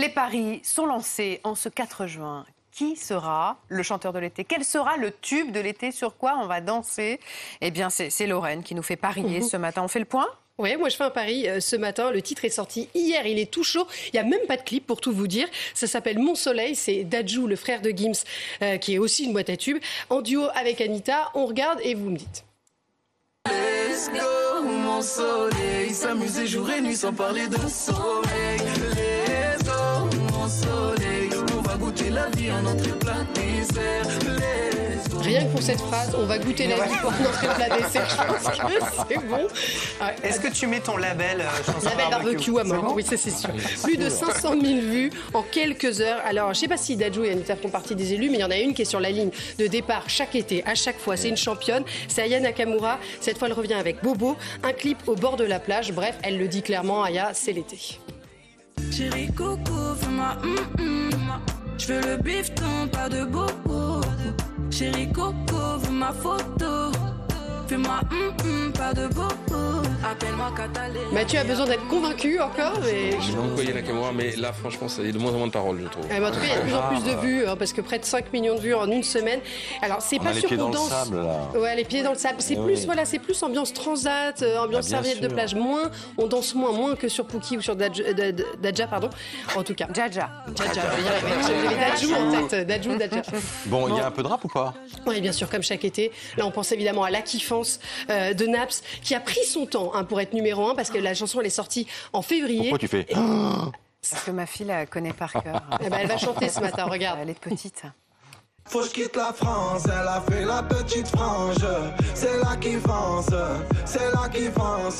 Les 0.00 0.08
paris 0.08 0.60
sont 0.62 0.86
lancés 0.86 1.42
en 1.44 1.54
ce 1.54 1.68
4 1.68 2.06
juin. 2.06 2.46
Qui 2.72 2.96
sera 2.96 3.58
le 3.68 3.82
chanteur 3.82 4.14
de 4.14 4.18
l'été? 4.18 4.44
Quel 4.44 4.64
sera 4.64 4.96
le 4.96 5.10
tube 5.10 5.52
de 5.52 5.60
l'été? 5.60 5.92
Sur 5.92 6.16
quoi 6.16 6.38
on 6.42 6.46
va 6.46 6.62
danser? 6.62 7.20
Eh 7.60 7.70
bien, 7.70 7.90
c'est 7.90 8.26
Lorraine 8.26 8.62
qui 8.62 8.74
nous 8.74 8.82
fait 8.82 8.96
parier 8.96 9.42
ce 9.42 9.58
matin. 9.58 9.82
On 9.82 9.88
fait 9.88 9.98
le 9.98 10.06
point? 10.06 10.26
Oui, 10.56 10.74
moi 10.78 10.88
je 10.88 10.96
fais 10.96 11.04
un 11.04 11.10
pari 11.10 11.46
euh, 11.46 11.60
ce 11.60 11.76
matin. 11.76 12.10
Le 12.10 12.22
titre 12.22 12.46
est 12.46 12.50
sorti 12.50 12.88
hier, 12.94 13.26
il 13.26 13.38
est 13.38 13.50
tout 13.50 13.62
chaud. 13.62 13.86
Il 14.06 14.10
n'y 14.14 14.20
a 14.20 14.24
même 14.24 14.46
pas 14.48 14.56
de 14.56 14.62
clip 14.62 14.86
pour 14.86 15.02
tout 15.02 15.12
vous 15.12 15.26
dire. 15.26 15.48
Ça 15.74 15.86
s'appelle 15.86 16.18
Mon 16.18 16.34
Soleil. 16.34 16.74
C'est 16.76 17.04
Dajou, 17.04 17.46
le 17.46 17.56
frère 17.56 17.82
de 17.82 17.90
Gims, 17.90 18.24
euh, 18.62 18.78
qui 18.78 18.94
est 18.94 18.98
aussi 18.98 19.24
une 19.24 19.34
boîte 19.34 19.50
à 19.50 19.58
tubes. 19.58 19.82
En 20.08 20.22
duo 20.22 20.44
avec 20.54 20.80
Anita, 20.80 21.30
on 21.34 21.44
regarde 21.44 21.78
et 21.82 21.94
vous 21.94 22.08
me 22.08 22.16
dites. 22.16 22.44
Let's 23.46 24.08
go, 24.08 24.49
mon 24.62 25.02
soleil. 25.02 25.94
S'amuser 25.94 26.46
jour 26.46 26.70
et 26.70 26.80
nuit 26.80 26.96
sans 26.96 27.12
parler 27.12 27.48
de 27.48 27.58
soleil. 27.68 28.60
Let's 28.96 29.64
go, 29.64 30.08
mon 30.32 30.48
soleil. 30.48 31.39
On 31.70 31.74
va 31.74 31.78
goûter 31.78 32.10
la 32.10 32.26
vie 32.30 32.50
en 32.50 32.66
entrée 32.66 32.90
plat 32.98 33.24
dessert. 33.32 34.02
Rien 35.20 35.44
que 35.44 35.52
pour 35.52 35.62
cette 35.62 35.78
phrase, 35.78 36.16
on 36.18 36.26
va 36.26 36.36
goûter 36.38 36.66
la 36.66 36.74
vie 36.74 36.96
pour 37.00 37.12
notre 37.12 37.54
plat 37.54 37.78
dessert. 37.78 38.08
Je 38.10 38.16
pense 38.16 38.58
que 38.58 39.04
c'est 39.08 39.24
bon. 39.28 39.46
Est-ce 40.24 40.40
que 40.40 40.48
tu 40.48 40.66
mets 40.66 40.80
ton 40.80 40.96
label 40.96 41.42
euh, 41.42 41.84
Label 41.84 42.10
barbecue, 42.10 42.58
à 42.58 42.64
mort. 42.64 42.92
Oui, 42.96 43.04
ça 43.04 43.16
c'est 43.16 43.30
sûr. 43.30 43.50
Plus 43.84 43.96
de 43.96 44.08
500 44.08 44.60
000 44.60 44.80
vues 44.80 45.10
en 45.32 45.44
quelques 45.44 46.00
heures. 46.00 46.20
Alors, 46.24 46.46
je 46.46 46.58
ne 46.58 46.62
sais 46.62 46.68
pas 46.68 46.76
si 46.76 46.96
Dajou 46.96 47.22
et 47.22 47.30
Anita 47.30 47.54
font 47.54 47.68
partie 47.68 47.94
des 47.94 48.14
élus, 48.14 48.30
mais 48.30 48.38
il 48.38 48.40
y 48.40 48.44
en 48.44 48.50
a 48.50 48.58
une 48.58 48.74
qui 48.74 48.82
est 48.82 48.86
sur 48.86 48.98
la 48.98 49.10
ligne 49.10 49.30
de 49.60 49.68
départ 49.68 50.10
chaque 50.10 50.34
été, 50.34 50.64
à 50.66 50.74
chaque 50.74 50.98
fois. 50.98 51.16
C'est 51.16 51.28
une 51.28 51.36
championne. 51.36 51.84
C'est 52.08 52.22
Aya 52.22 52.40
Nakamura. 52.40 52.98
Cette 53.20 53.38
fois, 53.38 53.46
elle 53.46 53.54
revient 53.54 53.74
avec 53.74 54.02
Bobo. 54.02 54.36
Un 54.64 54.72
clip 54.72 54.98
au 55.06 55.14
bord 55.14 55.36
de 55.36 55.44
la 55.44 55.60
plage. 55.60 55.92
Bref, 55.92 56.16
elle 56.24 56.36
le 56.36 56.48
dit 56.48 56.62
clairement, 56.62 57.04
Aya, 57.04 57.30
c'est 57.32 57.52
l'été. 57.52 58.00
Chérie 58.90 59.30
Coco, 59.32 59.94
fais-moi 60.00 60.36
mm, 60.42 60.82
mm. 60.82 61.09
Je 61.80 61.94
veux 61.94 62.00
le 62.02 62.16
bifton, 62.18 62.88
pas 62.92 63.08
de 63.08 63.24
bobo. 63.24 64.02
Chérie 64.70 65.10
Coco, 65.10 65.90
ma 65.90 66.12
photo. 66.12 66.92
Fais-moi 67.70 68.00
hum, 68.10 68.32
hum, 68.44 68.72
pas 68.72 68.92
de 68.92 69.06
bobo. 69.06 69.80
Appelle-moi 70.02 70.50
Catalina. 70.56 71.12
Mathieu 71.12 71.38
a 71.38 71.44
besoin 71.44 71.66
d'être 71.66 71.86
convaincu 71.86 72.40
encore. 72.40 72.80
Mais... 72.82 73.12
J'ai 73.20 73.38
envoyé 73.38 73.72
la 73.72 73.82
caméra, 73.82 74.10
mais 74.12 74.34
là, 74.34 74.52
franchement, 74.52 74.88
ça 74.88 75.02
y 75.02 75.08
a 75.08 75.12
de 75.12 75.18
moins 75.18 75.32
en 75.32 75.38
moins 75.38 75.46
de 75.46 75.52
paroles, 75.52 75.78
je 75.80 75.88
trouve. 75.88 76.04
Eh 76.10 76.18
ben, 76.18 76.26
en 76.26 76.30
tout 76.32 76.40
cas, 76.40 76.46
il 76.46 76.50
y 76.50 76.52
a 76.52 76.56
de 76.56 76.62
plus 76.62 76.74
en 76.74 76.88
plus 76.88 77.04
de 77.04 77.20
vues, 77.20 77.46
hein, 77.46 77.54
parce 77.56 77.72
que 77.72 77.80
près 77.80 78.00
de 78.00 78.04
5 78.04 78.32
millions 78.32 78.56
de 78.56 78.60
vues 78.60 78.74
en 78.74 78.90
une 78.90 79.04
semaine. 79.04 79.38
Alors, 79.82 80.02
c'est 80.02 80.18
pas 80.18 80.32
sûr 80.32 80.48
qu'on 80.48 80.70
danse. 80.70 80.88
Sable, 80.88 81.18
là. 81.18 81.60
Ouais, 81.60 81.76
les 81.76 81.84
pieds 81.84 82.02
dans 82.02 82.10
le 82.10 82.18
sable. 82.18 82.38
C'est 82.40 82.56
plus, 82.56 82.86
voilà, 82.86 83.04
c'est 83.04 83.20
plus 83.20 83.40
ambiance 83.44 83.72
transat, 83.72 84.42
euh, 84.42 84.58
ambiance 84.58 84.86
ah, 84.86 84.96
serviette 84.96 85.20
de 85.20 85.28
plage. 85.28 85.54
Moins, 85.54 85.92
on 86.18 86.26
danse 86.26 86.56
moins, 86.56 86.72
moins 86.72 86.96
que 86.96 87.08
sur 87.08 87.24
Pookie 87.24 87.56
ou 87.56 87.60
sur 87.60 87.76
Dadja, 87.76 88.02
euh, 88.04 88.86
pardon. 88.88 89.10
En 89.54 89.62
tout 89.62 89.74
cas. 89.74 89.86
Djaja. 89.94 90.28
Djaja. 90.56 90.82
Dajou 91.78 92.14
en 92.14 92.48
tête. 92.48 92.66
Dajou, 92.66 92.98
Djaja. 92.98 93.22
Bon, 93.66 93.86
il 93.88 93.96
y 93.96 94.00
a 94.00 94.06
un 94.06 94.10
peu 94.10 94.24
de 94.24 94.28
rap 94.28 94.44
ou 94.44 94.48
pas? 94.48 94.74
Oui, 95.06 95.20
bien 95.20 95.32
sûr, 95.32 95.48
comme 95.48 95.62
chaque 95.62 95.84
été. 95.84 96.10
Là, 96.36 96.46
on 96.46 96.50
pense 96.50 96.72
évidemment 96.72 97.04
à 97.04 97.10
la 97.10 97.20
kiffance 97.20 97.59
euh, 98.10 98.34
de 98.34 98.46
Naps, 98.46 98.82
qui 99.02 99.14
a 99.14 99.20
pris 99.20 99.44
son 99.44 99.66
temps 99.66 99.92
hein, 99.94 100.04
pour 100.04 100.20
être 100.20 100.32
numéro 100.32 100.68
un, 100.68 100.74
parce 100.74 100.90
que 100.90 100.98
la 100.98 101.14
chanson, 101.14 101.40
elle 101.40 101.46
est 101.46 101.50
sortie 101.50 101.86
en 102.12 102.22
février. 102.22 102.70
Pourquoi 102.70 102.78
tu 102.78 102.88
fais 102.88 103.06
Parce 103.06 104.24
que 104.24 104.30
ma 104.30 104.46
fille 104.46 104.66
la 104.66 104.86
connaît 104.86 105.12
par 105.12 105.32
cœur. 105.32 105.62
Eh 105.82 105.88
ben, 105.88 105.98
elle 106.02 106.08
va 106.08 106.18
chanter 106.18 106.48
ce 106.48 106.60
matin, 106.60 106.84
regarde. 106.84 107.18
Elle 107.22 107.30
est 107.30 107.38
petite. 107.38 107.84
Faut 108.70 108.80
que 108.80 108.86
je 108.86 108.90
quitte 108.90 109.16
la 109.16 109.32
France, 109.32 109.82
elle 109.86 110.06
a 110.06 110.22
fait 110.30 110.44
la 110.44 110.62
petite 110.62 111.08
frange. 111.08 111.56
C'est 112.14 112.38
là 112.38 112.56
qui 112.60 112.74
fonce, 112.74 113.30
c'est 113.84 114.12
là 114.12 114.28
qui 114.32 114.44
fonce. 114.48 114.98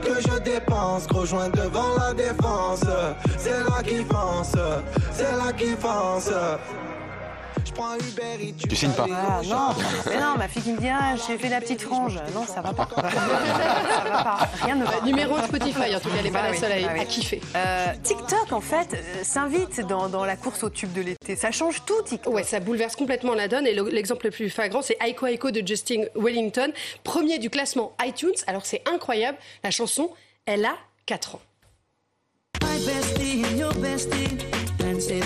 Que 0.00 0.20
je 0.20 0.38
dépense, 0.38 1.06
rejoins 1.10 1.48
devant 1.48 1.96
la 1.98 2.14
défense. 2.14 2.84
C'est 3.36 3.64
là 3.64 3.82
qui 3.82 4.04
fonce, 4.04 4.54
c'est 5.12 5.32
là 5.32 5.52
qui 5.52 5.70
fonce. 5.70 6.30
Tu 8.68 8.76
signes 8.76 8.92
pas 8.92 9.06
ah, 9.10 9.40
Non, 9.44 9.74
mais 10.06 10.20
non, 10.20 10.36
ma 10.36 10.48
fille 10.48 10.62
qui 10.62 10.72
me 10.72 10.78
dit 10.78 10.88
ah, 10.88 11.14
j'ai 11.26 11.38
fait 11.38 11.48
la 11.48 11.60
petite 11.60 11.80
frange. 11.80 12.18
Non, 12.34 12.44
ça 12.44 12.60
va 12.60 12.72
pas. 12.72 12.88
ça 12.94 14.10
va 14.10 14.22
pas. 14.22 14.48
Rien 14.62 14.74
ne 14.74 14.84
va. 14.84 15.00
Numéro 15.04 15.38
de 15.38 15.44
Spotify, 15.44 15.94
en 15.94 16.00
tout 16.00 16.10
cas, 16.10 16.16
elle 16.18 16.26
est 16.26 16.30
pas 16.30 16.50
la 16.50 16.54
seule 16.54 16.72
à, 16.72 17.04
kiffer. 17.04 17.40
Euh, 17.56 17.86
TikTok, 18.02 18.52
en 18.52 18.60
fait, 18.60 18.94
euh, 18.94 19.24
s'invite 19.24 19.80
dans, 19.86 20.08
dans, 20.08 20.24
la 20.24 20.36
course 20.36 20.62
au 20.62 20.70
tube 20.70 20.92
de 20.92 21.00
l'été. 21.00 21.36
Ça 21.36 21.50
change 21.50 21.82
tout, 21.86 22.02
TikTok. 22.02 22.34
Ouais, 22.34 22.42
ça 22.42 22.60
bouleverse 22.60 22.96
complètement 22.96 23.34
la 23.34 23.48
donne. 23.48 23.66
Et 23.66 23.74
l'exemple 23.74 24.26
le 24.26 24.30
plus 24.30 24.50
flagrant, 24.50 24.82
c'est 24.82 24.98
Aiko 25.00 25.26
Aiko 25.26 25.50
de 25.50 25.66
Justin 25.66 26.04
Wellington, 26.14 26.72
premier 27.02 27.38
du 27.38 27.48
classement 27.48 27.96
iTunes. 28.04 28.36
Alors, 28.46 28.66
c'est 28.66 28.82
incroyable. 28.88 29.38
La 29.64 29.70
chanson, 29.70 30.10
elle 30.44 30.64
a 30.64 30.74
4 31.06 31.36
ans. 31.36 31.40
My 32.62 32.84
bestie 32.84 33.42
your 33.56 33.72
bestie, 33.74 34.36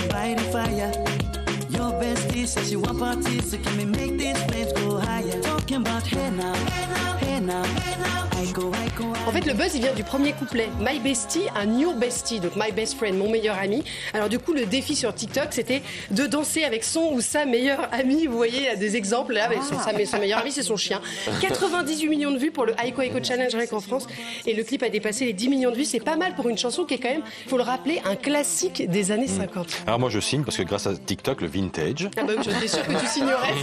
by 0.09 0.35
the 0.35 0.41
fire. 0.51 1.24
Your 1.69 1.91
bestie 1.99 2.47
says 2.47 2.71
you 2.71 2.79
want 2.79 2.99
parties, 2.99 3.51
so 3.51 3.57
can 3.57 3.77
we 3.77 3.85
make 3.85 4.17
these 4.17 4.41
flames 4.45 4.73
go 4.73 4.97
higher? 4.97 5.41
Talking 5.41 5.77
about 5.77 6.05
hey 6.07 6.29
now, 6.31 6.53
hey 7.17 7.39
now, 7.39 7.63
hey 7.63 7.97
now. 7.99 8.15
En 9.27 9.31
fait, 9.31 9.45
le 9.45 9.53
buzz, 9.53 9.71
il 9.75 9.81
vient 9.81 9.93
du 9.93 10.03
premier 10.03 10.33
couplet. 10.33 10.69
My 10.79 10.99
bestie, 10.99 11.43
un 11.55 11.65
new 11.65 11.93
bestie, 11.93 12.39
donc 12.39 12.55
my 12.55 12.71
best 12.71 12.95
friend, 12.95 13.17
mon 13.17 13.29
meilleur 13.29 13.57
ami. 13.57 13.83
Alors 14.13 14.29
du 14.29 14.39
coup, 14.39 14.53
le 14.53 14.65
défi 14.65 14.95
sur 14.95 15.13
TikTok, 15.13 15.47
c'était 15.49 15.81
de 16.11 16.25
danser 16.25 16.63
avec 16.63 16.83
son 16.83 17.11
ou 17.11 17.21
sa 17.21 17.45
meilleure 17.45 17.89
amie. 17.91 18.27
Vous 18.27 18.37
voyez, 18.37 18.57
il 18.59 18.63
y 18.63 18.67
a 18.67 18.75
des 18.75 18.95
exemples 18.95 19.33
là, 19.33 19.45
avec 19.45 19.59
son, 19.63 19.75
son 19.79 20.19
meilleur 20.19 20.39
ami, 20.39 20.51
c'est 20.51 20.63
son 20.63 20.77
chien. 20.77 21.01
98 21.41 22.07
millions 22.07 22.31
de 22.31 22.37
vues 22.37 22.51
pour 22.51 22.65
le 22.65 22.73
Aiko 22.81 23.01
Aiko 23.01 23.17
Challenge 23.23 23.53
avec 23.55 23.73
en 23.73 23.81
France. 23.81 24.07
Et 24.45 24.53
le 24.53 24.63
clip 24.63 24.83
a 24.83 24.89
dépassé 24.89 25.25
les 25.25 25.33
10 25.33 25.49
millions 25.49 25.71
de 25.71 25.75
vues. 25.75 25.85
C'est 25.85 25.99
pas 25.99 26.15
mal 26.15 26.35
pour 26.35 26.47
une 26.47 26.57
chanson 26.57 26.85
qui 26.85 26.93
est 26.93 26.99
quand 26.99 27.09
même, 27.09 27.23
faut 27.47 27.57
le 27.57 27.63
rappeler, 27.63 28.01
un 28.05 28.15
classique 28.15 28.89
des 28.89 29.11
années 29.11 29.27
50. 29.27 29.67
Alors 29.87 29.99
moi, 29.99 30.09
je 30.09 30.19
signe 30.19 30.43
parce 30.43 30.57
que 30.57 30.63
grâce 30.63 30.87
à 30.87 30.95
TikTok, 30.95 31.41
le 31.41 31.47
vintage. 31.55 32.09
Ah 32.17 32.23
bah 32.23 32.33
oui, 32.37 32.43
j'étais 32.43 32.67
sûr 32.67 32.85
que 32.85 32.99
tu 32.99 33.07
signerais. 33.07 33.53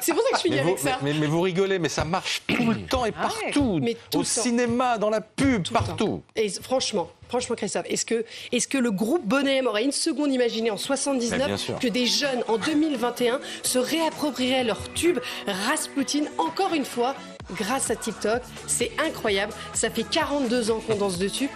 C'est 0.00 0.12
pour 0.12 0.22
ça 0.22 0.30
que 0.30 0.36
je 0.36 0.40
suis 0.40 0.58
avec 0.58 0.78
ça. 0.78 0.98
Mais, 1.02 1.12
vous 1.12 1.40
rigolez, 1.40 1.78
mais 1.78 1.88
ça 1.88 2.04
marche 2.04 2.42
tout 2.46 2.70
le 2.70 2.82
temps 2.86 3.04
et 3.04 3.12
ah 3.16 3.28
partout 3.28 3.80
au 4.14 4.24
cinéma, 4.24 4.98
dans 4.98 5.10
la 5.10 5.20
pub, 5.20 5.68
partout. 5.68 6.22
Et 6.36 6.48
franchement, 6.48 7.10
franchement, 7.28 7.56
Christophe, 7.56 7.86
est-ce 7.88 8.04
que, 8.04 8.24
est 8.52 8.68
que 8.68 8.78
le 8.78 8.90
groupe 8.90 9.26
Bonnet 9.26 9.62
aurait 9.66 9.84
une 9.84 9.92
seconde 9.92 10.32
imaginé 10.32 10.70
en 10.70 10.76
79 10.76 11.78
que 11.80 11.88
des 11.88 12.06
jeunes 12.06 12.42
en 12.48 12.58
2021 12.58 13.40
se 13.62 13.78
réapproprieraient 13.78 14.64
leur 14.64 14.92
tube 14.92 15.18
Rasputin 15.46 16.24
encore 16.38 16.74
une 16.74 16.84
fois 16.84 17.14
grâce 17.52 17.90
à 17.90 17.96
TikTok? 17.96 18.42
C'est 18.66 18.92
incroyable. 19.04 19.52
Ça 19.74 19.90
fait 19.90 20.04
42 20.04 20.70
ans 20.70 20.80
qu'on 20.86 20.96
danse 20.96 21.18
dessus 21.18 21.48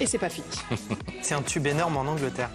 et 0.00 0.06
c'est 0.06 0.18
pas 0.18 0.28
fini. 0.28 0.46
c'est 1.22 1.34
un 1.34 1.42
tube 1.42 1.66
énorme 1.66 1.96
en 1.96 2.02
Angleterre. 2.02 2.50